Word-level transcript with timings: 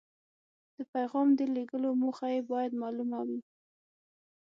د 0.75 0.77
پیغام 0.93 1.27
د 1.39 1.41
لیږلو 1.55 1.89
موخه 2.01 2.27
یې 2.35 2.41
باید 2.51 2.71
مالومه 2.81 3.19
وي. 3.27 3.39